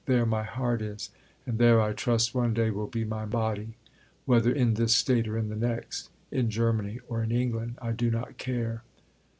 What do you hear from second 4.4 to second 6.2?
in this state or in the next,